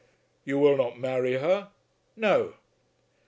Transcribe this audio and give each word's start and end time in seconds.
"You 0.45 0.57
will 0.57 0.77
not 0.77 0.99
marry 0.99 1.33
her?" 1.35 1.69
"No." 2.15 2.55